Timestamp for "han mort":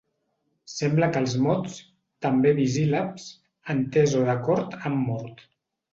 4.81-5.45